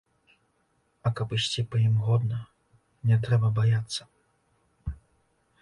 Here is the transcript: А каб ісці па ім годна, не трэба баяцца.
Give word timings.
А 1.09 1.11
каб 1.19 1.35
ісці 1.37 1.65
па 1.75 1.81
ім 1.87 1.95
годна, 2.07 2.39
не 3.11 3.21
трэба 3.27 3.55
баяцца. 3.61 4.01